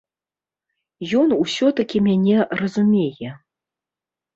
Ён 1.21 1.27
усё-такі 1.43 2.03
мяне 2.09 2.37
разумее. 2.65 3.31